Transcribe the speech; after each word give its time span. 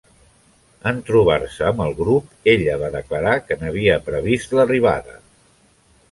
En 0.91 1.01
trobar-se 1.09 1.67
amb 1.71 1.83
el 1.85 1.91
grup, 1.99 2.31
ella 2.53 2.77
va 2.83 2.89
declarar 2.95 3.33
que 3.49 3.57
n'havia 3.59 3.99
previst 4.07 4.55
l'arribada. 4.61 5.19